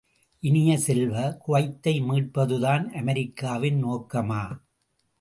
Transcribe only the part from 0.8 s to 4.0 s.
செல்வ, குவைத்தை மீட்பதுதான் அமெரிக்காவின்